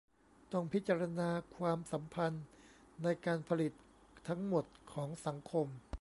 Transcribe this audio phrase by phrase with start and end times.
[0.51, 2.45] ต้องพิจารณาความสัมพันธ์
[3.03, 3.73] ในการผลิต
[4.27, 5.67] ทั้งหมดของสังคม